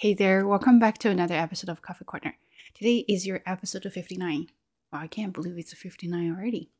[0.00, 2.36] Hey there, welcome back to another episode of Coffee Corner.
[2.72, 4.46] Today is your episode of 59.
[4.92, 6.70] Wow, I can't believe it's a 59 already.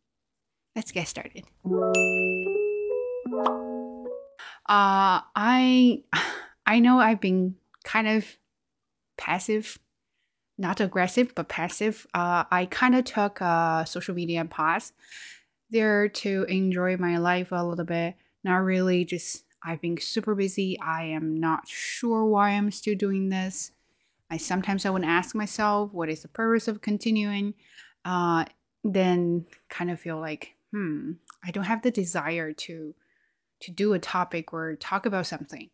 [0.77, 1.43] Let's get started.
[4.69, 6.05] Uh, I
[6.65, 8.25] I know I've been kind of
[9.17, 9.81] passive,
[10.57, 12.07] not aggressive, but passive.
[12.15, 14.93] Uh, I kind of took a social media pause
[15.71, 18.15] there to enjoy my life a little bit.
[18.45, 20.79] Not really just I've been super busy.
[20.81, 23.73] I am not sure why I'm still doing this.
[24.31, 27.55] I sometimes I would ask myself, what is the purpose of continuing?
[28.05, 28.45] Uh,
[28.85, 31.13] then kind of feel like, hmm,
[31.45, 32.95] I don't have the desire to
[33.61, 35.71] to do a topic or talk about something.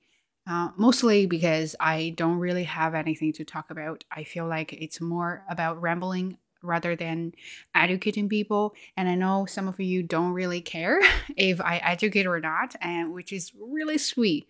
[0.46, 4.04] Uh, mostly because I don't really have anything to talk about.
[4.10, 7.32] I feel like it's more about rambling rather than
[7.74, 8.74] educating people.
[8.96, 11.00] And I know some of you don't really care
[11.36, 14.48] if I educate or not, and which is really sweet.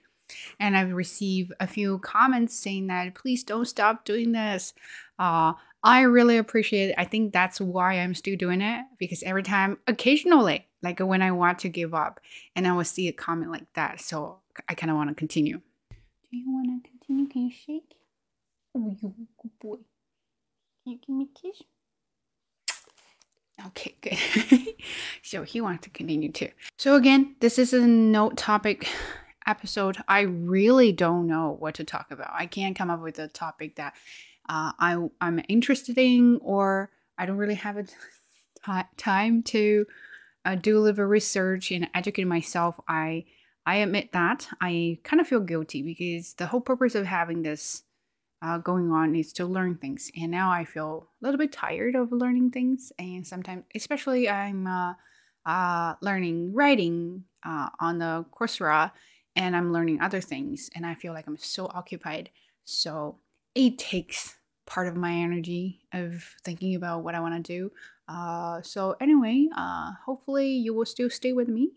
[0.59, 4.73] And I've received a few comments saying that please don't stop doing this.
[5.19, 6.95] Uh, I really appreciate it.
[6.97, 11.33] I think that's why I'm still doing it because every time, occasionally, like when I
[11.33, 12.21] want to give up,
[12.57, 14.01] and I will see a comment like that.
[14.01, 15.61] So I kind of want to continue.
[15.91, 17.29] Do you want to continue?
[17.29, 17.97] Can you shake?
[18.75, 19.77] Oh, you good boy.
[20.83, 21.63] Can you give me a kiss?
[23.67, 24.19] Okay, good.
[25.23, 26.51] so he wants to continue too.
[26.77, 28.89] So again, this is a note topic
[29.47, 29.99] episode.
[30.09, 32.31] I really don't know what to talk about.
[32.33, 33.95] I can't come up with a topic that
[34.49, 39.87] uh, I I'm interested in, or I don't really have a t- time to
[40.45, 42.79] uh, do a little research and educate myself.
[42.89, 43.25] I
[43.67, 47.83] I admit that I kind of feel guilty because the whole purpose of having this
[48.45, 50.11] uh, going on is to learn things.
[50.21, 52.93] And now I feel a little bit tired of learning things.
[52.99, 54.95] And sometimes, especially, I'm uh,
[55.47, 58.93] uh, learning writing uh, on the Coursera
[59.35, 60.69] and I'm learning other things.
[60.75, 62.31] And I feel like I'm so occupied.
[62.65, 63.19] So
[63.55, 67.73] it takes part of my energy of thinking about what I want to do.
[68.09, 71.71] Uh, so, anyway, uh, hopefully, you will still stay with me.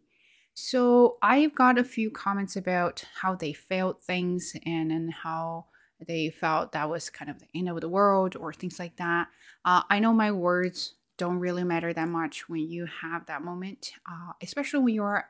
[0.53, 5.67] So, I've got a few comments about how they felt things and, and how
[6.06, 9.28] they felt that was kind of the end of the world or things like that.
[9.66, 13.91] Uh, I know my words don't really matter that much when you have that moment,
[14.09, 15.30] uh, especially when you're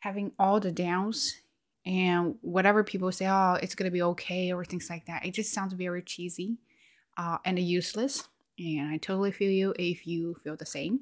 [0.00, 1.34] having all the downs
[1.84, 5.26] and whatever people say, oh, it's gonna be okay or things like that.
[5.26, 6.58] It just sounds very cheesy
[7.16, 8.28] uh, and useless.
[8.58, 11.00] And I totally feel you if you feel the same,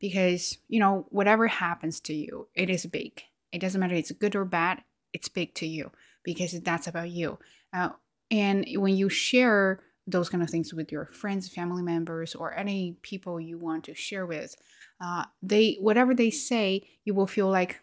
[0.00, 3.22] because you know whatever happens to you, it is big.
[3.52, 4.82] It doesn't matter it's good or bad.
[5.12, 5.90] It's big to you
[6.22, 7.38] because that's about you.
[7.72, 7.90] Uh,
[8.30, 12.96] and when you share those kind of things with your friends, family members, or any
[13.02, 14.56] people you want to share with,
[15.00, 17.80] uh, they whatever they say, you will feel like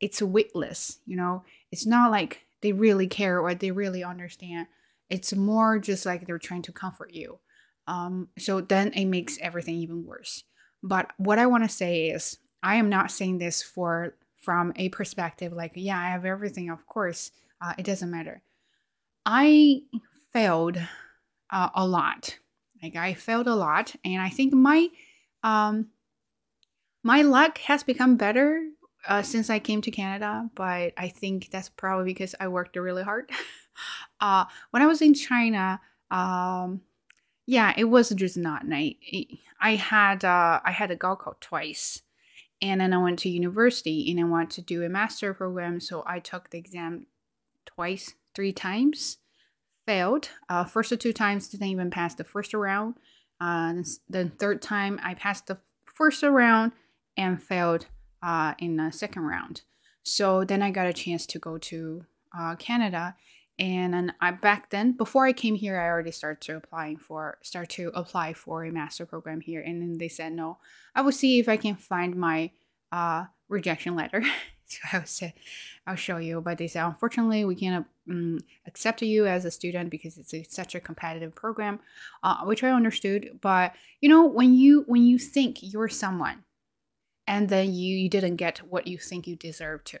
[0.00, 0.98] it's weightless.
[1.06, 4.66] You know, it's not like they really care or they really understand.
[5.08, 7.38] It's more just like they're trying to comfort you.
[7.86, 10.44] Um, so then it makes everything even worse.
[10.82, 14.88] But what I want to say is, I am not saying this for from a
[14.88, 16.70] perspective like, yeah, I have everything.
[16.70, 18.42] Of course, uh, it doesn't matter
[19.24, 19.82] I
[20.32, 20.78] failed
[21.50, 22.38] uh, a lot.
[22.82, 24.88] Like I failed a lot, and I think my
[25.44, 25.88] um
[27.04, 28.64] my luck has become better
[29.06, 30.50] uh, since I came to Canada.
[30.54, 33.30] But I think that's probably because I worked really hard.
[34.20, 36.80] uh, when I was in China, um,
[37.46, 38.94] yeah, it was just not nice.
[39.60, 42.02] I had uh, I had a Gaokao twice,
[42.60, 46.02] and then I went to university and I wanted to do a master program, so
[46.04, 47.06] I took the exam
[47.64, 49.18] twice three times,
[49.86, 50.30] failed.
[50.48, 52.94] Uh, first two times didn't even pass the first round.
[53.40, 53.74] Uh,
[54.08, 56.72] the third time I passed the first round
[57.16, 57.86] and failed
[58.22, 59.62] uh, in the second round.
[60.04, 62.04] So then I got a chance to go to
[62.36, 63.14] uh, Canada,
[63.58, 67.68] and I back then before I came here, I already started to applying for start
[67.70, 70.58] to apply for a master program here, and then they said no.
[70.94, 72.50] I will see if I can find my
[72.90, 74.22] uh, rejection letter.
[74.92, 75.34] I will say,
[75.86, 76.40] I'll show you.
[76.40, 80.42] But they said unfortunately we can't um, accept you as a student because it's a,
[80.44, 81.80] such a competitive program,
[82.22, 83.38] uh, which I understood.
[83.40, 86.44] But you know, when you when you think you're someone,
[87.26, 89.98] and then you you didn't get what you think you deserve to,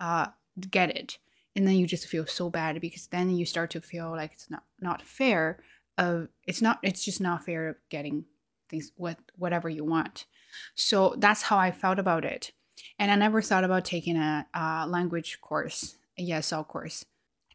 [0.00, 0.26] uh,
[0.70, 1.18] get it,
[1.56, 4.50] and then you just feel so bad because then you start to feel like it's
[4.50, 5.62] not not fair.
[5.98, 8.24] Of it's not it's just not fair of getting
[8.68, 10.26] things with whatever you want.
[10.74, 12.52] So that's how I felt about it.
[12.98, 17.04] And I never thought about taking a, a language course a ESL course,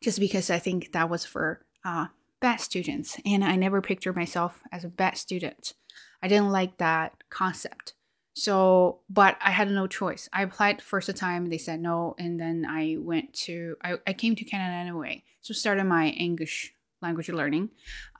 [0.01, 2.07] just because I think that was for uh,
[2.39, 5.73] bad students, and I never pictured myself as a bad student.
[6.21, 7.93] I didn't like that concept.
[8.33, 10.29] So, but I had no choice.
[10.31, 14.35] I applied first time, they said no, and then I went to I, I came
[14.35, 15.23] to Canada anyway.
[15.41, 17.69] So started my English language learning.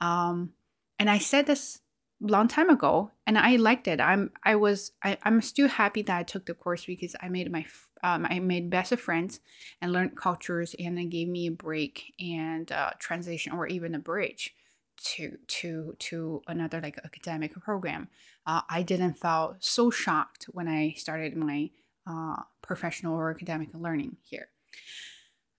[0.01, 0.53] Um,
[0.97, 1.81] and I said this
[2.19, 4.01] long time ago and I liked it.
[4.01, 7.51] I'm I was I, I'm still happy that I took the course because I made
[7.51, 7.65] my
[8.03, 9.39] um, I made best of friends
[9.81, 13.99] and learned cultures and it gave me a break and uh, transition or even a
[13.99, 14.53] bridge
[14.97, 18.09] to to to another like academic program.
[18.45, 21.69] Uh, I didn't feel so shocked when I started my
[22.07, 24.49] uh, professional or academic learning here.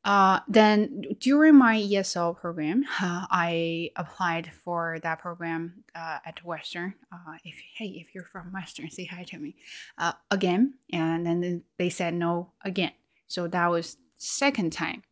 [0.08, 6.94] Uh, then during my ESL program, uh, I applied for that program uh, at Western.
[7.12, 9.54] Uh, if hey, if you're from Western, say hi to me
[9.98, 10.74] uh, again.
[10.90, 12.92] And then they said no again.
[13.26, 15.02] So that was second time.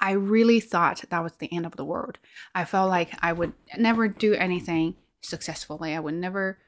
[0.00, 2.18] I really thought that was the end of the world.
[2.52, 5.94] I felt like I would never do anything successfully.
[5.94, 6.58] I would never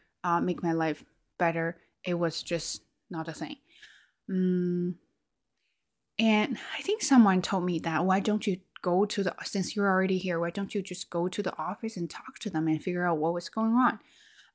[0.43, 1.05] make my life
[1.39, 1.77] better.
[2.05, 3.57] It was just not a thing.
[4.31, 4.95] Mm,
[6.19, 9.89] and I think someone told me that why don't you go to the since you're
[9.89, 12.83] already here, why don't you just go to the office and talk to them and
[12.83, 13.99] figure out what was going on?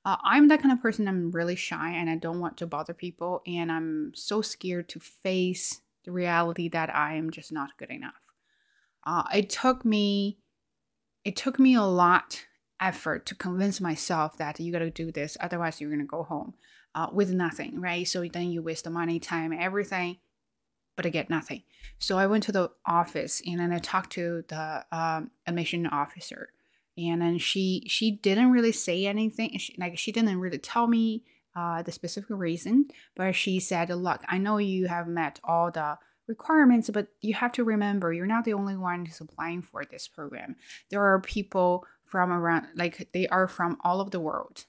[0.03, 1.07] Uh, I'm that kind of person.
[1.07, 4.99] I'm really shy and I don't want to bother people, and I'm so scared to
[4.99, 8.15] face the reality that I am just not good enough.
[9.05, 10.39] Uh, it took me,
[11.23, 12.45] it took me a lot
[12.79, 16.55] effort to convince myself that you got to do this, otherwise you're gonna go home
[16.95, 18.07] uh, with nothing, right?
[18.07, 20.17] So then you waste the money, time, everything
[20.95, 21.63] but I get nothing.
[21.99, 26.49] So I went to the office and then I talked to the um, admission officer,
[26.97, 29.57] and then she she didn't really say anything.
[29.57, 31.23] She, like she didn't really tell me
[31.55, 35.97] uh, the specific reason, but she said, "Look, I know you have met all the."
[36.27, 40.07] requirements but you have to remember you're not the only one who's applying for this
[40.07, 40.55] program
[40.89, 44.65] there are people from around like they are from all over the world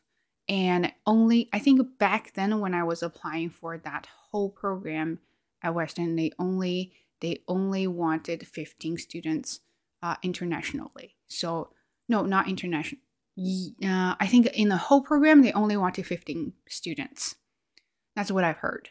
[0.48, 5.20] and only i think back then when i was applying for that whole program
[5.62, 9.60] at Western, they only they only wanted 15 students
[10.02, 11.16] uh, internationally.
[11.28, 11.70] So
[12.08, 13.00] no, not international.
[13.38, 17.36] Uh, I think in the whole program they only wanted 15 students.
[18.14, 18.90] That's what I've heard.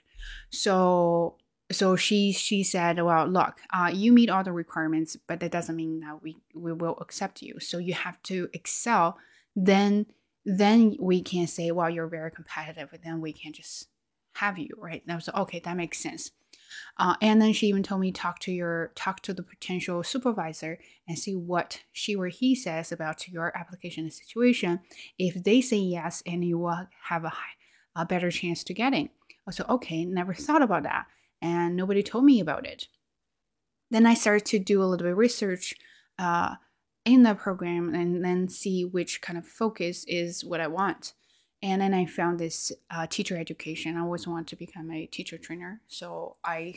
[0.49, 1.37] So
[1.71, 5.75] so she she said, well, look, uh, you meet all the requirements, but that doesn't
[5.75, 7.59] mean that we we will accept you.
[7.59, 9.17] So you have to excel.
[9.55, 10.07] Then
[10.45, 13.87] then we can say, well, you're very competitive, and then we can just
[14.35, 15.01] have you, right?
[15.03, 16.31] And I was like, okay, that makes sense.
[16.97, 20.79] Uh, and then she even told me talk to your talk to the potential supervisor
[21.07, 24.79] and see what she or he says about your application situation.
[25.17, 27.33] If they say yes, and you will have a,
[27.95, 29.09] a better chance to get in.
[29.47, 31.07] I said, okay, never thought about that,
[31.41, 32.87] and nobody told me about it.
[33.89, 35.75] Then I started to do a little bit of research
[36.17, 36.55] uh,
[37.03, 41.13] in the program and then see which kind of focus is what I want.
[41.63, 43.95] And then I found this uh, teacher education.
[43.95, 45.81] I always wanted to become a teacher trainer.
[45.87, 46.75] So I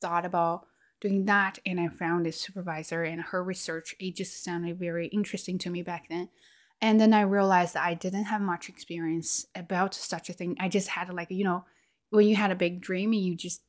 [0.00, 0.66] thought about
[1.00, 3.94] doing that and I found this supervisor and her research.
[3.98, 6.28] It just sounded very interesting to me back then.
[6.80, 10.56] And then I realized that I didn't have much experience about such a thing.
[10.60, 11.64] I just had like, you know,
[12.10, 13.62] when you had a big dream you just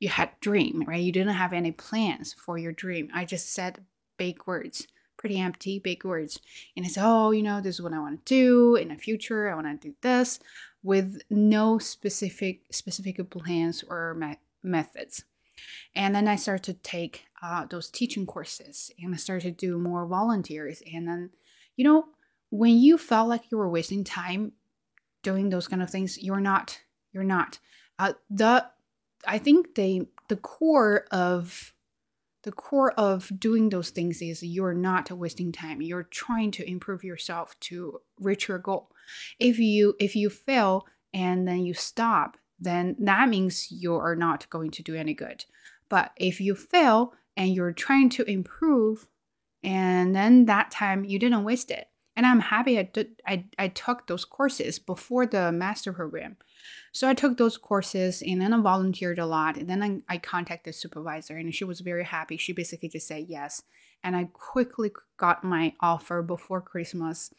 [0.00, 1.02] you had dream, right?
[1.02, 3.08] You didn't have any plans for your dream.
[3.12, 3.84] I just said
[4.16, 4.86] big words
[5.18, 6.40] pretty empty, big words.
[6.76, 8.96] And I said, oh, you know, this is what I want to do in the
[8.96, 9.50] future.
[9.50, 10.40] I want to do this
[10.82, 15.24] with no specific specific plans or me- methods.
[15.94, 19.78] And then I started to take uh, those teaching courses and I started to do
[19.78, 20.82] more volunteers.
[20.92, 21.30] And then,
[21.76, 22.06] you know,
[22.50, 24.52] when you felt like you were wasting time
[25.22, 26.80] doing those kind of things, you're not.
[27.12, 27.58] You're not.
[27.98, 28.66] Uh, the
[29.26, 31.74] I think the the core of
[32.42, 35.82] the core of doing those things is you're not wasting time.
[35.82, 38.90] You're trying to improve yourself to reach your goal.
[39.38, 44.50] If you if you fail and then you stop then that means you are not
[44.50, 45.44] going to do any good.
[45.88, 49.06] But if you fail and you're trying to improve
[49.62, 51.88] and then that time you didn't waste it.
[52.16, 56.36] And i'm happy i did i, I took those courses before the master program
[56.92, 59.56] so I took those courses and then I volunteered a lot.
[59.56, 62.36] And then I, I contacted the supervisor and she was very happy.
[62.36, 63.62] She basically just said yes.
[64.02, 67.32] And I quickly got my offer before Christmas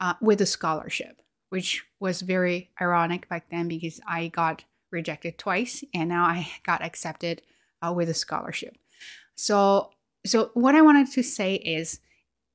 [0.00, 5.84] uh, with a scholarship, which was very ironic back then because I got rejected twice
[5.94, 7.42] and now I got accepted
[7.82, 8.76] uh, with a scholarship.
[9.34, 9.90] So,
[10.26, 12.00] so what I wanted to say is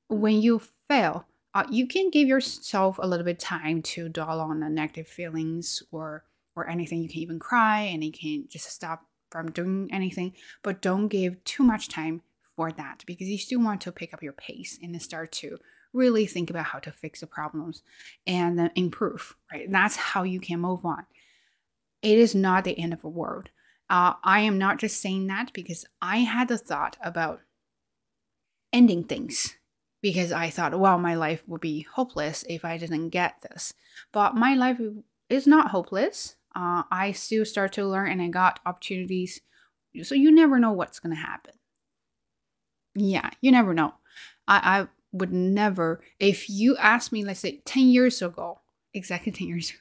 [0.08, 1.26] when you fail,
[1.56, 5.82] uh, you can give yourself a little bit time to dwell on the negative feelings
[5.90, 6.22] or
[6.54, 7.02] or anything.
[7.02, 11.42] You can even cry and you can just stop from doing anything, but don't give
[11.44, 12.20] too much time
[12.56, 15.56] for that because you still want to pick up your pace and start to
[15.94, 17.82] really think about how to fix the problems
[18.26, 19.70] and then improve, right?
[19.70, 21.06] That's how you can move on.
[22.02, 23.48] it is not the end of the world.
[23.88, 27.40] Uh, I am not just saying that because I had the thought about
[28.74, 29.56] ending things
[30.06, 33.74] because I thought, well, my life would be hopeless if I didn't get this.
[34.12, 34.80] But my life
[35.28, 36.36] is not hopeless.
[36.54, 39.40] Uh, I still start to learn and I got opportunities.
[40.04, 41.54] So you never know what's going to happen.
[42.94, 43.94] Yeah, you never know.
[44.46, 48.60] I, I would never, if you asked me, let's say 10 years ago,
[48.94, 49.78] exactly 10 years ago,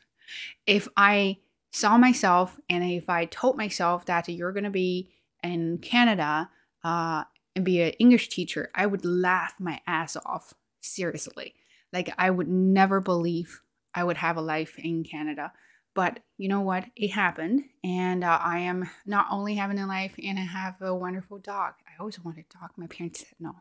[0.65, 1.37] if I
[1.71, 5.11] saw myself and if I told myself that you're going to be
[5.43, 6.49] in Canada
[6.83, 10.53] uh, and be an English teacher, I would laugh my ass off.
[10.81, 11.55] Seriously.
[11.91, 13.61] Like, I would never believe
[13.93, 15.51] I would have a life in Canada.
[15.93, 16.85] But you know what?
[16.95, 17.63] It happened.
[17.83, 21.73] And uh, I am not only having a life and I have a wonderful dog.
[21.87, 22.71] I always wanted a dog.
[22.75, 23.55] My parents said no.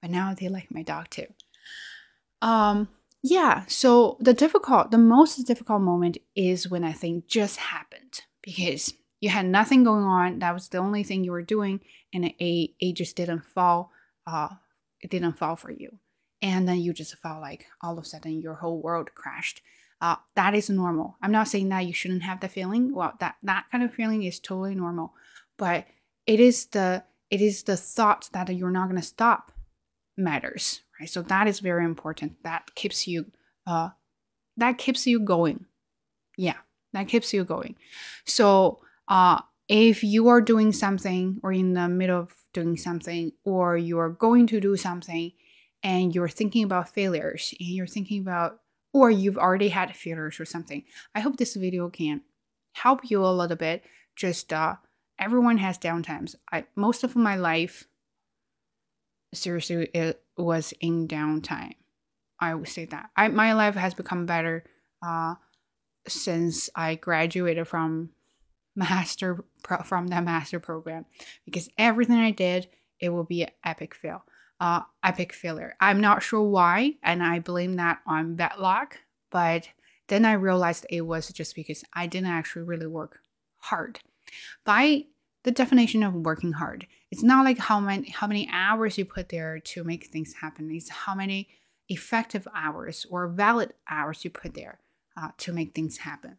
[0.00, 1.26] But now they like my dog too.
[2.40, 2.88] Um,
[3.22, 8.94] yeah, so the difficult, the most difficult moment is when I think just happened because
[9.22, 10.40] you had nothing going on.
[10.40, 11.80] That was the only thing you were doing,
[12.12, 13.92] and it, it just didn't fall.
[14.26, 14.48] Uh,
[15.00, 15.98] it didn't fall for you,
[16.42, 19.62] and then you just felt like all of a sudden your whole world crashed.
[20.00, 21.16] Uh, that is normal.
[21.22, 22.92] I'm not saying that you shouldn't have the feeling.
[22.92, 25.14] Well, that that kind of feeling is totally normal,
[25.56, 25.86] but
[26.26, 29.52] it is the it is the thought that you're not going to stop
[30.16, 31.08] matters, right?
[31.08, 32.42] So that is very important.
[32.42, 33.26] That keeps you
[33.68, 33.90] uh,
[34.56, 35.66] that keeps you going.
[36.36, 36.58] Yeah,
[36.92, 37.76] that keeps you going.
[38.26, 38.80] So
[39.12, 43.98] uh, if you are doing something or in the middle of doing something or you
[43.98, 45.32] are going to do something
[45.82, 48.60] and you're thinking about failures and you're thinking about
[48.92, 50.82] or you've already had failures or something
[51.14, 52.22] i hope this video can
[52.72, 53.84] help you a little bit.
[54.16, 54.76] Just uh
[55.18, 56.34] everyone has downtimes.
[56.50, 57.86] I most of my life
[59.32, 61.74] seriously it was in downtime.
[62.40, 63.10] I would say that.
[63.16, 64.64] I, my life has become better
[65.02, 65.34] uh
[66.08, 68.10] since i graduated from
[68.74, 71.04] master pro- from that master program
[71.44, 72.68] because everything I did
[73.00, 74.24] it will be an epic fail.
[74.60, 75.74] Uh, epic failure.
[75.80, 78.98] I'm not sure why, and I blame that on bad luck.
[79.30, 79.68] But
[80.06, 83.18] then I realized it was just because I didn't actually really work
[83.58, 83.98] hard.
[84.64, 85.06] By
[85.42, 89.30] the definition of working hard, it's not like how many how many hours you put
[89.30, 90.70] there to make things happen.
[90.70, 91.48] It's how many
[91.88, 94.78] effective hours or valid hours you put there
[95.16, 96.38] uh, to make things happen.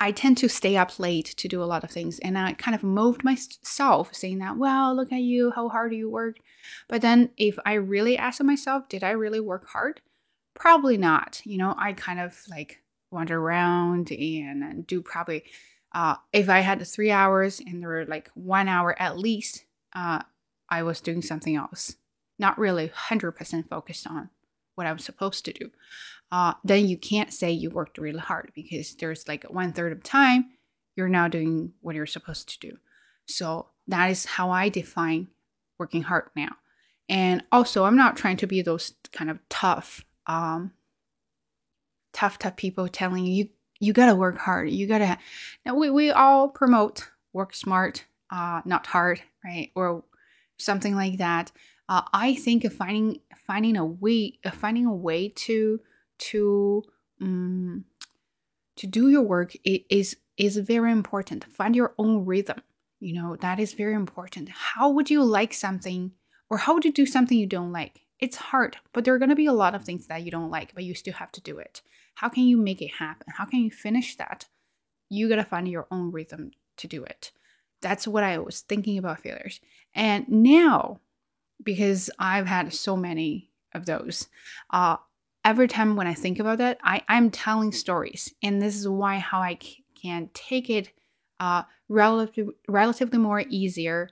[0.00, 2.18] I tend to stay up late to do a lot of things.
[2.20, 6.08] And I kind of moved myself saying that, well, look at you, how hard you
[6.08, 6.40] worked.
[6.88, 10.00] But then if I really ask myself, did I really work hard?
[10.54, 11.40] Probably not.
[11.44, 15.44] You know, I kind of like wander around and, and do probably,
[15.92, 19.64] uh, if I had three hours and there were like one hour at least,
[19.94, 20.22] uh,
[20.68, 21.96] I was doing something else.
[22.38, 24.30] Not really 100% focused on
[24.76, 25.72] what I was supposed to do
[26.30, 30.02] uh, then you can't say you worked really hard because there's like one third of
[30.02, 30.50] time
[30.96, 32.76] you're now doing what you're supposed to do.
[33.26, 35.28] So that is how I define
[35.78, 36.56] working hard now.
[37.08, 40.72] And also, I'm not trying to be those kind of tough, um,
[42.12, 43.48] tough, tough people telling you you,
[43.80, 44.70] you gotta work hard.
[44.70, 45.16] You gotta.
[45.64, 50.04] Now we we all promote work smart, uh, not hard, right, or
[50.58, 51.52] something like that.
[51.88, 55.80] Uh, I think finding finding a way, finding a way to
[56.18, 56.82] to
[57.20, 57.84] um,
[58.76, 61.44] to do your work is is very important.
[61.44, 62.62] Find your own rhythm.
[63.00, 64.48] You know that is very important.
[64.48, 66.12] How would you like something,
[66.50, 68.02] or how would you do something you don't like?
[68.18, 70.50] It's hard, but there are going to be a lot of things that you don't
[70.50, 71.82] like, but you still have to do it.
[72.14, 73.28] How can you make it happen?
[73.36, 74.46] How can you finish that?
[75.08, 77.30] You got to find your own rhythm to do it.
[77.80, 79.60] That's what I was thinking about failures.
[79.94, 81.00] And now,
[81.62, 84.28] because I've had so many of those,
[84.70, 84.96] uh,
[85.48, 88.34] every time when I think about that, I, I'm telling stories.
[88.42, 90.92] And this is why how I c- can take it
[91.40, 94.10] uh, relative, relatively more easier,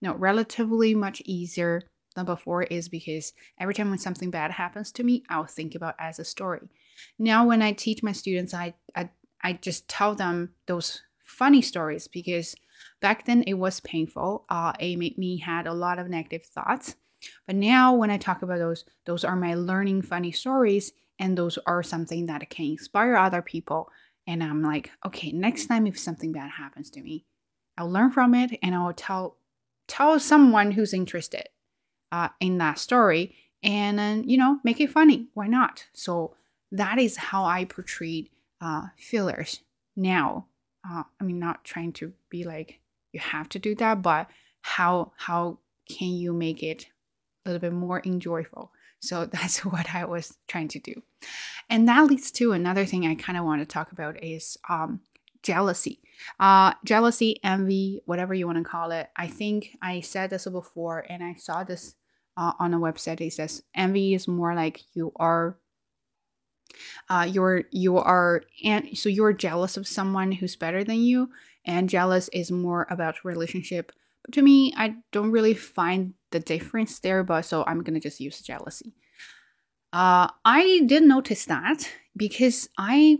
[0.00, 1.82] no, relatively much easier
[2.16, 5.94] than before is because every time when something bad happens to me, I'll think about
[6.00, 6.68] as a story.
[7.16, 9.10] Now when I teach my students, I, I,
[9.40, 12.56] I just tell them those funny stories because
[13.00, 14.46] back then it was painful.
[14.48, 16.96] Uh, it made me had a lot of negative thoughts
[17.46, 21.58] but now when I talk about those, those are my learning funny stories and those
[21.66, 23.90] are something that can inspire other people.
[24.26, 27.24] And I'm like, okay, next time if something bad happens to me,
[27.76, 29.36] I'll learn from it and I'll tell
[29.88, 31.48] tell someone who's interested
[32.10, 35.28] uh, in that story and then you know make it funny.
[35.34, 35.86] Why not?
[35.92, 36.34] So
[36.70, 39.60] that is how I portray uh, fillers
[39.96, 40.46] now.
[40.88, 42.80] Uh, I mean, not trying to be like
[43.12, 44.28] you have to do that, but
[44.62, 46.86] how how can you make it
[47.50, 48.72] little bit more enjoyable.
[49.00, 51.02] So that's what I was trying to do.
[51.68, 55.00] And that leads to another thing I kind of want to talk about is um,
[55.42, 56.00] jealousy.
[56.38, 59.08] Uh, jealousy, envy, whatever you want to call it.
[59.16, 61.94] I think I said this before, and I saw this
[62.36, 63.20] uh, on a website.
[63.20, 65.58] It says envy is more like you are.
[67.10, 71.28] Uh, you're you are and so you're jealous of someone who's better than you,
[71.66, 73.92] and jealous is more about relationship.
[74.30, 77.24] To me, I don't really find the difference there.
[77.24, 78.94] But so I'm gonna just use jealousy.
[79.92, 83.18] Uh, I did notice that because I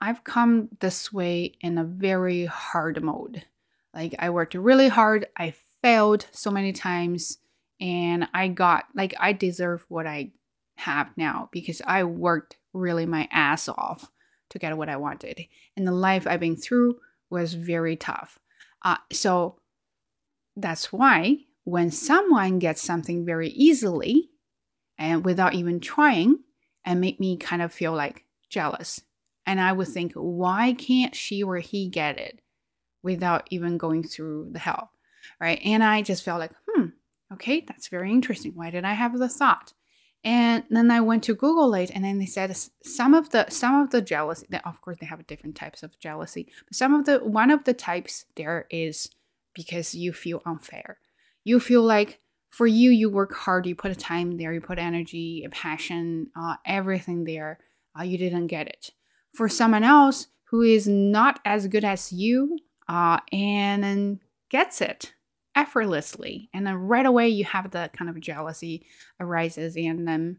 [0.00, 3.44] I've come this way in a very hard mode.
[3.92, 7.38] Like I worked really hard, I failed so many times,
[7.80, 10.30] and I got like I deserve what I
[10.76, 14.10] have now because I worked really my ass off
[14.50, 15.40] to get what I wanted.
[15.76, 16.98] And the life I've been through
[17.30, 18.38] was very tough.
[18.84, 19.58] Uh, so
[20.60, 24.30] that's why when someone gets something very easily
[24.98, 26.38] and without even trying,
[26.84, 29.02] and make me kind of feel like jealous
[29.48, 32.42] and I would think, why can't she or he get it
[33.02, 34.90] without even going through the hell?
[35.40, 35.58] Right.
[35.64, 36.88] And I just felt like, hmm,
[37.32, 38.52] okay, that's very interesting.
[38.54, 39.72] Why did I have the thought?
[40.22, 43.80] And then I went to Google it, and then they said some of the some
[43.80, 44.46] of the jealousy.
[44.64, 47.72] Of course, they have different types of jealousy, but some of the one of the
[47.72, 49.08] types there is
[49.58, 50.98] because you feel unfair.
[51.42, 54.78] You feel like for you, you work hard, you put a time there, you put
[54.78, 57.58] energy, a passion, uh, everything there.
[57.98, 58.90] Uh, you didn't get it
[59.34, 62.56] for someone else who is not as good as you
[62.88, 65.12] uh, and gets it
[65.56, 68.86] effortlessly and then right away you have the kind of jealousy
[69.18, 70.38] arises and then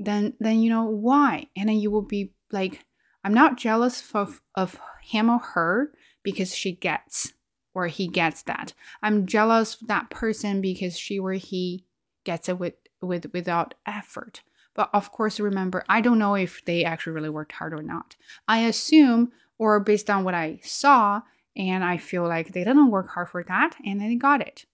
[0.00, 2.84] then then you know why and then you will be like
[3.22, 5.92] i'm not jealous of, of him or her
[6.24, 7.34] because she gets
[7.74, 11.84] or he gets that i'm jealous of that person because she or he
[12.24, 14.42] gets it with with without effort
[14.74, 18.16] but of course, remember, I don't know if they actually really worked hard or not.
[18.48, 21.22] I assume, or based on what I saw,
[21.56, 24.64] and I feel like they didn't work hard for that, and they got it.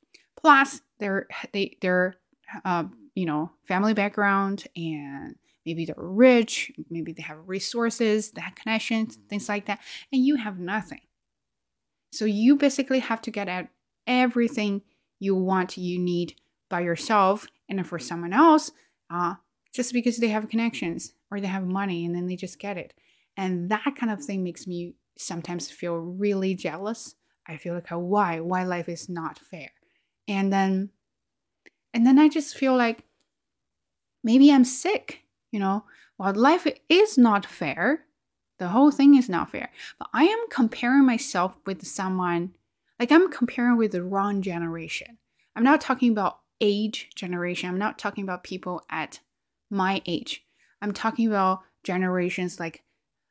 [0.40, 2.14] Plus, their they their
[2.64, 5.34] uh, you know family background and
[5.66, 9.80] maybe they're rich, maybe they have resources, they have connections, things like that,
[10.12, 11.00] and you have nothing.
[12.10, 13.68] So you basically have to get at
[14.06, 14.82] everything
[15.18, 16.34] you want, you need
[16.68, 18.70] by yourself, and for someone else,
[19.10, 19.34] uh,
[19.74, 22.94] just because they have connections or they have money and then they just get it.
[23.36, 27.14] And that kind of thing makes me sometimes feel really jealous.
[27.46, 29.70] I feel like oh, why why life is not fair.
[30.26, 30.90] And then
[31.94, 33.04] and then I just feel like
[34.22, 35.84] maybe I'm sick, you know.
[36.16, 38.04] While life is not fair,
[38.58, 39.70] the whole thing is not fair.
[39.98, 42.54] But I am comparing myself with someone
[42.98, 45.18] like I'm comparing with the wrong generation.
[45.54, 47.68] I'm not talking about age generation.
[47.68, 49.20] I'm not talking about people at
[49.70, 50.44] my age.
[50.82, 52.82] I'm talking about generations like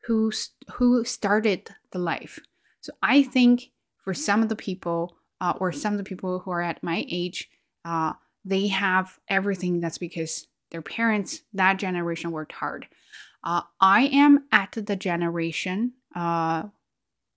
[0.06, 0.32] who
[0.74, 2.40] who started the life.
[2.82, 3.72] So I think
[4.04, 7.06] for some of the people uh, or some of the people who are at my
[7.10, 7.50] age,
[7.84, 8.14] uh,
[8.46, 9.82] they have everything.
[9.82, 12.88] That's because their parents, that generation, worked hard.
[13.44, 16.64] Uh, I am at the generation uh,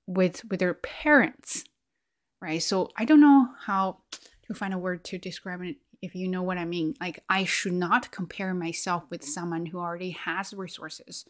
[0.07, 1.65] with with their parents,
[2.41, 2.63] right?
[2.63, 3.99] So I don't know how
[4.47, 6.95] to find a word to describe it if you know what I mean.
[7.01, 11.25] Like, I should not compare myself with someone who already has resources.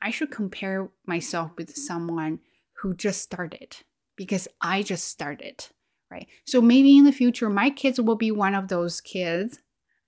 [0.00, 2.40] I should compare myself with someone
[2.80, 3.76] who just started
[4.16, 5.66] because I just started,
[6.10, 6.26] right?
[6.46, 9.58] So maybe in the future, my kids will be one of those kids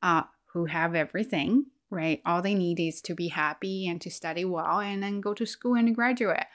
[0.02, 2.20] uh, who have everything, right?
[2.26, 5.46] All they need is to be happy and to study well and then go to
[5.46, 6.46] school and graduate.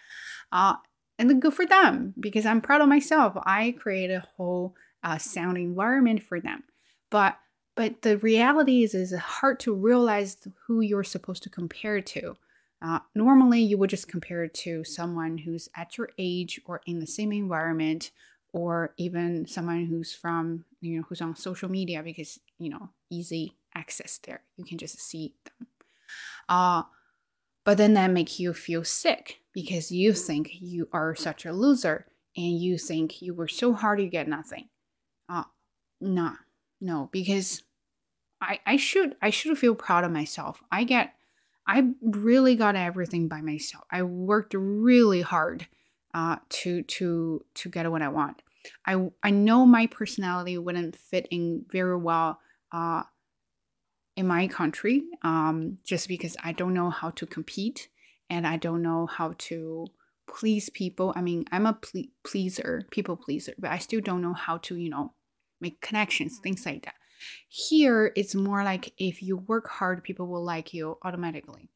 [0.52, 0.76] Uh,
[1.20, 3.34] and good for them because I'm proud of myself.
[3.44, 6.64] I create a whole uh, sound environment for them.
[7.10, 7.38] But
[7.76, 12.38] but the reality is, is hard to realize who you're supposed to compare to.
[12.84, 17.08] Uh, normally, you would just compare to someone who's at your age or in the
[17.08, 18.12] same environment,
[18.52, 23.56] or even someone who's from, you know, who's on social media because, you know, easy
[23.76, 24.42] access there.
[24.58, 25.68] You can just see them.
[26.50, 26.84] Uh,
[27.64, 32.08] but then that makes you feel sick because you think you are such a loser
[32.36, 34.70] and you think you were so hard you get nothing.
[35.30, 35.44] Uh,
[36.02, 36.34] nah,
[36.82, 37.64] no, because
[38.42, 40.62] I, I should I should feel proud of myself.
[40.72, 41.14] I get
[41.66, 43.86] I really got everything by myself.
[43.90, 45.68] I worked really hard
[46.14, 48.42] uh, to to to get what I want.
[48.86, 52.40] I I know my personality wouldn't fit in very well
[52.72, 53.04] uh,
[54.16, 57.90] in my country, um, just because I don't know how to compete
[58.30, 59.88] and I don't know how to
[60.28, 61.14] please people.
[61.16, 64.76] I mean, I'm a ple- pleaser, people pleaser, but I still don't know how to
[64.76, 65.14] you know
[65.62, 66.96] make connections, things like that.
[67.48, 71.70] Here, it's more like if you work hard, people will like you automatically.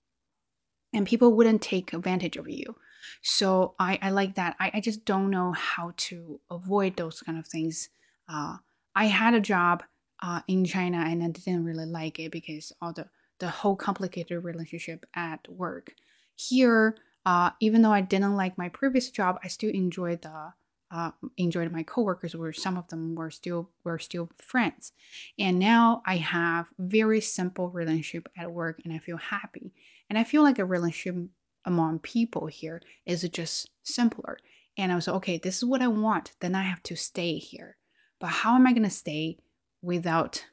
[0.93, 2.76] and people wouldn't take advantage of you.
[3.21, 4.56] So I, I like that.
[4.60, 7.89] I, I just don't know how to avoid those kind of things.
[8.28, 8.58] Uh,
[8.95, 9.84] I had a job
[10.21, 13.08] uh, in China and I didn't really like it because all the
[13.39, 15.93] the whole complicated relationship at work.
[16.36, 20.53] Here, uh, even though I didn't like my previous job, I still enjoyed the
[20.89, 22.36] uh, enjoyed my coworkers.
[22.36, 24.91] Where some of them were still were still friends,
[25.38, 29.73] and now I have very simple relationship at work, and I feel happy.
[30.10, 31.30] And I feel like a relationship
[31.65, 34.39] among people here is just simpler.
[34.77, 36.32] And I was okay, this is what I want.
[36.39, 37.77] Then I have to stay here.
[38.19, 39.38] But how am I to stay
[39.82, 40.46] without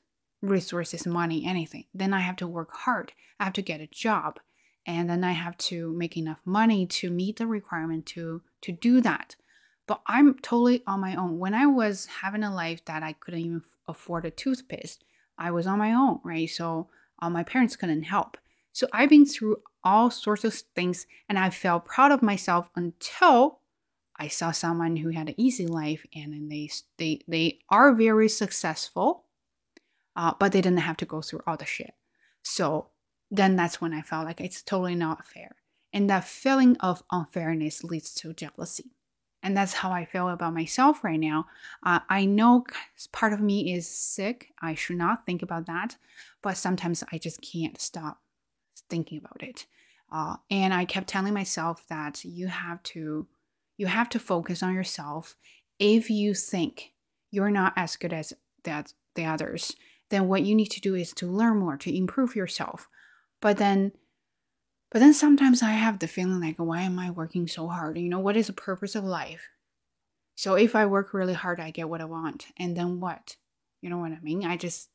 [0.42, 1.84] resources, money, anything?
[1.94, 3.12] Then I have to work hard.
[3.40, 4.40] I have to get a job.
[4.86, 9.00] And then I have to make enough money to meet the requirement to to do
[9.00, 9.36] that.
[9.86, 11.38] But I'm totally on my own.
[11.38, 15.04] When I was having a life that I couldn't even afford a toothpaste,
[15.38, 16.48] I was on my own, right?
[16.48, 16.88] So
[17.20, 18.36] uh, my parents couldn't help.
[18.72, 23.60] So I've been through all sorts of things and I felt proud of myself until
[24.16, 29.24] I saw someone who had an easy life and they they they are very successful,
[30.14, 31.94] uh, but they didn't have to go through all the shit.
[32.42, 32.88] So
[33.30, 35.56] then that's when I felt like it's totally not fair.
[35.92, 38.92] And that feeling of unfairness leads to jealousy.
[39.42, 41.46] And that's how I feel about myself right now.
[41.82, 42.64] Uh, I know
[43.12, 44.48] part of me is sick.
[44.62, 45.96] I should not think about that.
[46.42, 48.20] But sometimes I just can't stop
[48.88, 49.66] thinking about it.
[50.10, 53.26] Uh, and I kept telling myself that you have to
[53.76, 55.36] you have to focus on yourself.
[55.78, 56.92] If you think
[57.30, 58.32] you're not as good as
[58.64, 59.74] that the others,
[60.10, 62.88] then what you need to do is to learn more, to improve yourself.
[63.40, 63.92] But then
[64.90, 67.98] but then sometimes I have the feeling like why am I working so hard?
[67.98, 69.48] You know, what is the purpose of life?
[70.36, 72.46] So if I work really hard, I get what I want.
[72.56, 73.36] And then what?
[73.82, 74.44] You know what I mean?
[74.44, 74.88] I just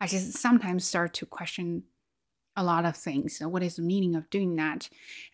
[0.00, 1.84] I just sometimes start to question
[2.56, 3.38] a lot of things.
[3.40, 4.88] What is the meaning of doing that?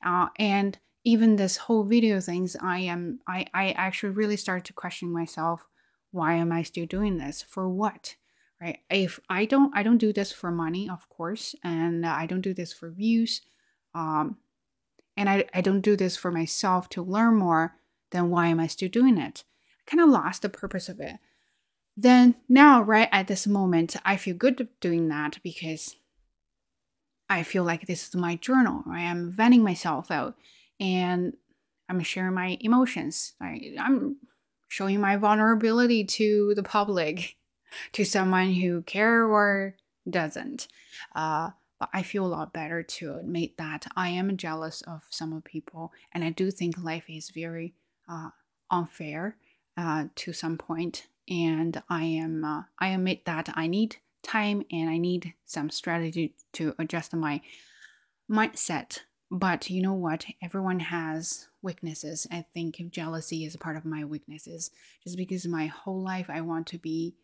[0.05, 4.73] Uh, and even this whole video things, I am I I actually really started to
[4.73, 5.67] question myself.
[6.11, 7.43] Why am I still doing this?
[7.43, 8.17] For what?
[8.61, 8.81] Right?
[8.91, 12.55] If I don't I don't do this for money, of course, and I don't do
[12.55, 13.41] this for views.
[13.95, 14.37] Um,
[15.17, 17.75] and I, I don't do this for myself to learn more,
[18.11, 19.45] then why am I still doing it?
[19.81, 21.17] I kind of lost the purpose of it.
[21.97, 25.97] Then now, right at this moment, I feel good doing that because
[27.29, 28.85] I feel like this is my journal.
[28.91, 30.37] I am venting myself out
[30.81, 31.35] and
[31.89, 33.35] I'm sharing my emotions.
[33.41, 34.17] I, I'm
[34.69, 37.37] showing my vulnerability to the public,
[37.93, 39.77] to someone who care or
[40.09, 40.69] doesn't.
[41.15, 45.41] Uh, but I feel a lot better to admit that I am jealous of some
[45.43, 47.75] people, and I do think life is very
[48.09, 48.31] uh,
[48.71, 49.37] unfair
[49.77, 51.07] uh, to some point.
[51.29, 56.35] And I am uh, I admit that I need time and I need some strategy
[56.55, 57.41] to adjust my
[58.31, 59.01] mindset.
[59.31, 60.25] But you know what?
[60.43, 62.27] Everyone has weaknesses.
[62.33, 64.71] I think jealousy is a part of my weaknesses
[65.05, 67.15] just because my whole life I want to be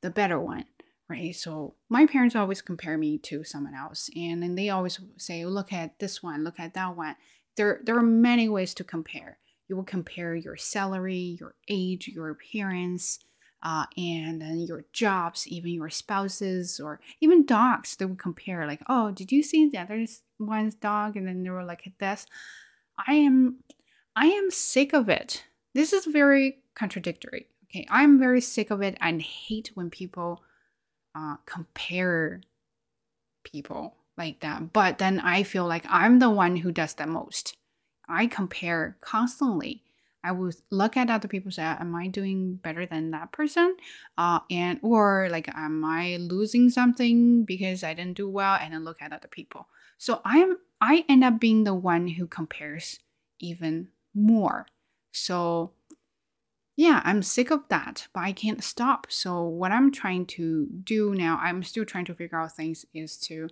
[0.00, 0.64] the better one,
[1.08, 1.36] right?
[1.36, 5.72] So my parents always compare me to someone else and then they always say, look
[5.72, 7.16] at this one, look at that one.
[7.56, 9.38] There, there are many ways to compare.
[9.68, 13.18] You will compare your salary, your age, your appearance,
[13.62, 17.94] uh, and then your jobs, even your spouses, or even dogs.
[17.94, 20.06] They would compare, like, oh, did you see the other
[20.40, 21.16] one's dog?
[21.16, 22.26] And then they were like, this.
[23.06, 23.58] I am,
[24.16, 25.44] I am sick of it.
[25.74, 27.46] This is very contradictory.
[27.66, 30.42] Okay, I'm very sick of it and hate when people
[31.14, 32.40] uh, compare
[33.44, 34.72] people like that.
[34.72, 37.56] But then I feel like I'm the one who does the most.
[38.08, 39.84] I compare constantly
[40.22, 43.76] I would look at other people say, am I doing better than that person?
[44.18, 48.58] Uh, and or like, am I losing something because I didn't do well?
[48.60, 49.68] And then look at other people.
[50.00, 53.00] So I am I end up being the one who compares
[53.38, 54.66] even more.
[55.12, 55.72] So
[56.74, 59.08] yeah, I'm sick of that, but I can't stop.
[59.10, 63.18] So what I'm trying to do now, I'm still trying to figure out things, is
[63.18, 63.50] to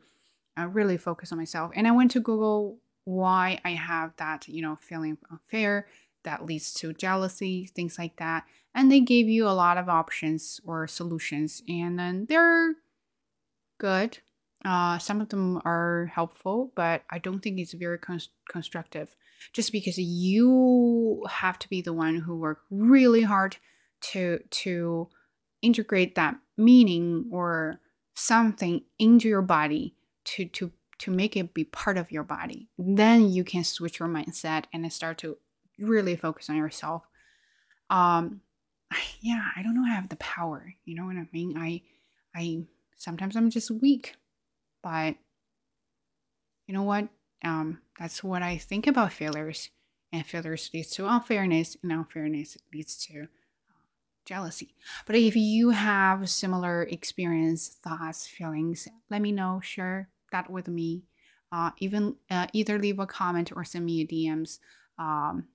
[0.58, 1.70] uh, really focus on myself.
[1.74, 5.87] And I went to Google why I have that, you know, feeling unfair
[6.24, 8.44] that leads to jealousy, things like that.
[8.74, 12.76] And they gave you a lot of options or solutions, and then they're
[13.76, 14.20] good.
[14.64, 17.99] Uh, some of them are helpful, but I don't think it's very
[18.51, 19.14] constructive.
[19.53, 23.57] Just because you have to be the one who work really hard
[24.01, 25.09] to to
[25.62, 27.81] integrate that meaning or
[28.14, 29.94] something into your body
[30.25, 32.68] to to to make it be part of your body.
[32.77, 35.38] Then you can switch your mindset and start to
[35.79, 37.05] really focus on yourself.
[37.88, 38.40] Um,
[39.21, 39.85] yeah, I don't know.
[39.87, 40.75] I have the power.
[40.85, 41.57] You know what I mean?
[41.57, 41.83] I,
[42.35, 42.64] I
[42.97, 44.16] sometimes I'm just weak,
[44.88, 45.16] but
[46.66, 47.09] you know what?
[47.44, 49.68] Um, that's what I think about failures.
[50.12, 53.85] And failures leads to unfairness, and unfairness leads to uh,
[54.24, 54.74] jealousy.
[55.05, 59.61] But if you have similar experience, thoughts, feelings, let me know.
[59.62, 61.03] Share that with me.
[61.53, 64.59] Uh, even uh, either leave a comment or send me a DMs.
[64.98, 65.48] Um,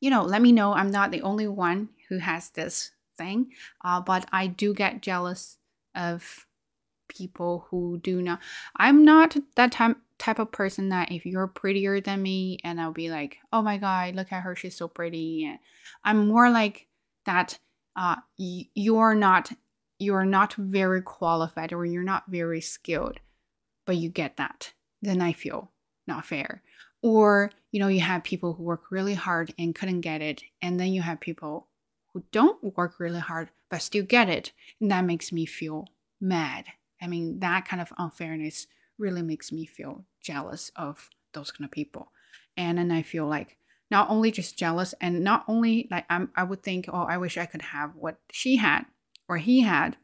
[0.00, 0.72] you know, let me know.
[0.72, 3.52] I'm not the only one who has this thing,
[3.84, 5.58] uh, but I do get jealous
[5.94, 6.46] of
[7.14, 8.40] people who do not.
[8.76, 12.92] I'm not that time type of person that if you're prettier than me and I'll
[12.92, 15.44] be like, oh my God, look at her, she's so pretty.
[15.44, 15.58] And
[16.04, 16.86] I'm more like
[17.26, 17.58] that
[17.96, 19.50] uh, y- you're not
[19.98, 23.20] you're not very qualified or you're not very skilled,
[23.86, 24.72] but you get that.
[25.00, 25.70] Then I feel
[26.06, 26.62] not fair.
[27.02, 30.42] Or, you know, you have people who work really hard and couldn't get it.
[30.60, 31.68] And then you have people
[32.12, 34.52] who don't work really hard but still get it.
[34.80, 35.86] And that makes me feel
[36.20, 36.66] mad.
[37.02, 41.72] I mean, that kind of unfairness really makes me feel jealous of those kind of
[41.72, 42.12] people.
[42.56, 43.56] And then I feel like
[43.90, 47.36] not only just jealous and not only like I'm, I would think, oh, I wish
[47.36, 48.84] I could have what she had
[49.28, 49.96] or he had,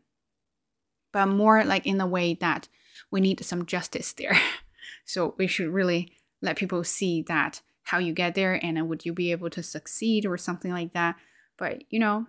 [1.12, 2.68] but more like in the way that
[3.11, 4.38] we need some justice there.
[5.04, 9.12] so we should really let people see that how you get there and would you
[9.12, 11.16] be able to succeed or something like that.
[11.56, 12.26] But you know,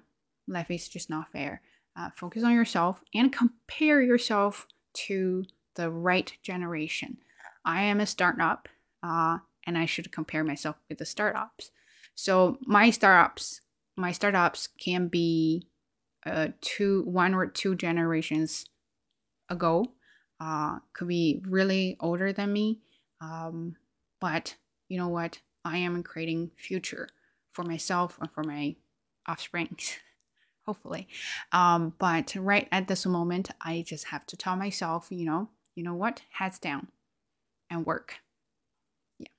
[0.48, 1.62] life is just not fair.
[2.00, 5.44] Uh, focus on yourself and compare yourself to
[5.76, 7.18] the right generation.
[7.66, 8.70] I am a startup
[9.04, 11.72] uh, and I should compare myself with the startups.
[12.16, 13.62] So my startups,
[13.98, 15.68] my startups can be
[16.26, 18.66] uh, two, one or two generations
[19.50, 19.92] ago.
[20.40, 22.80] Uh, could be really older than me.
[23.20, 23.76] Um,
[24.22, 24.56] but
[24.88, 25.40] you know what?
[25.66, 27.10] I am creating future
[27.52, 28.78] for myself and for my
[29.28, 29.76] offspring.
[30.70, 31.08] hopefully.
[31.52, 35.84] Um, but right at this moment, I just have to tell myself, you know, you
[35.84, 36.22] know what?
[36.30, 36.90] Heads down
[37.72, 38.18] and work.
[39.18, 39.30] Yeah.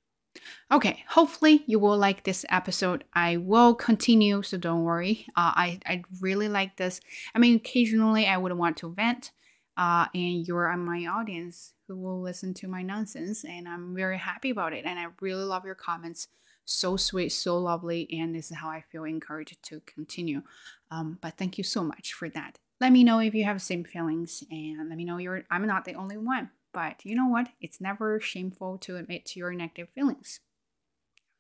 [0.72, 1.04] Okay.
[1.10, 3.04] Hopefully you will like this episode.
[3.14, 5.26] I will continue, so don't worry.
[5.36, 7.00] Uh, I I really like this.
[7.32, 9.30] I mean, occasionally I would want to vent.
[9.76, 14.50] Uh, and you're my audience who will listen to my nonsense, and I'm very happy
[14.50, 14.84] about it.
[14.84, 16.26] And I really love your comments
[16.70, 20.42] so sweet, so lovely, and this is how I feel encouraged to continue.
[20.90, 22.58] Um, but thank you so much for that.
[22.80, 25.44] Let me know if you have same feelings, and let me know you're.
[25.50, 27.48] I'm not the only one, but you know what?
[27.60, 30.40] It's never shameful to admit to your negative feelings.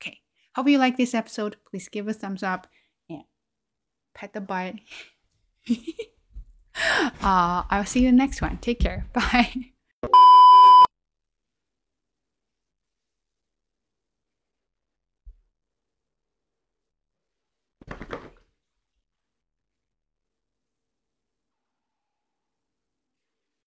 [0.00, 0.18] Okay,
[0.54, 1.56] hope you like this episode.
[1.68, 2.66] Please give a thumbs up
[3.08, 3.24] and
[4.14, 4.74] pet the butt.
[7.22, 8.58] uh, I'll see you next one.
[8.58, 9.06] Take care.
[9.12, 9.72] Bye.